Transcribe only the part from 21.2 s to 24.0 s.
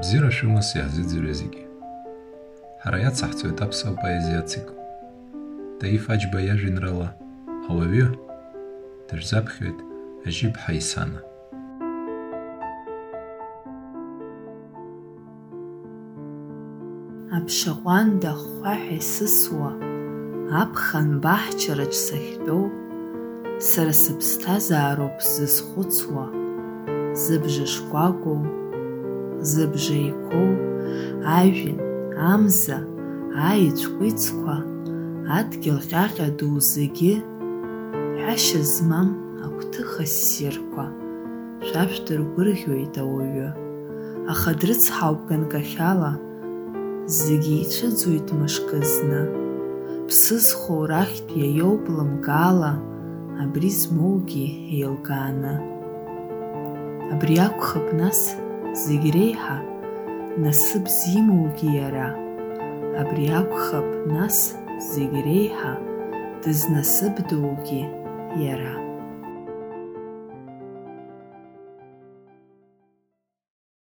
баҳчараҿ сахьтәоу сара